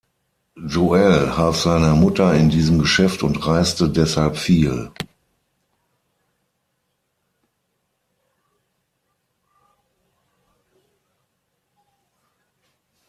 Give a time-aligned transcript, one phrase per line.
[0.55, 4.89] Joel half seiner Mutter in diesem Geschäft und reiste deshalb viel.